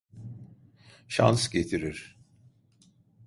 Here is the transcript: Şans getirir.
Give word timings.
Şans 1.07 1.49
getirir. 1.49 2.17